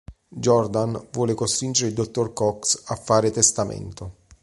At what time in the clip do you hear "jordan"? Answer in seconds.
0.35-1.09